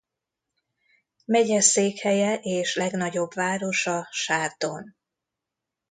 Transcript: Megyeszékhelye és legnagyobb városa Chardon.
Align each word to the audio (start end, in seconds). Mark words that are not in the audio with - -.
Megyeszékhelye 1.25 2.37
és 2.43 2.75
legnagyobb 2.75 3.33
városa 3.33 4.07
Chardon. 4.11 4.95